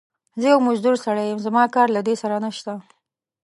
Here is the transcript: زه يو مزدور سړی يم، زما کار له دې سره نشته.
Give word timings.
زه 0.41 0.45
يو 0.53 0.59
مزدور 0.67 0.95
سړی 1.05 1.25
يم، 1.31 1.39
زما 1.47 1.63
کار 1.75 1.87
له 1.95 2.01
دې 2.07 2.15
سره 2.21 2.35
نشته. 2.45 2.73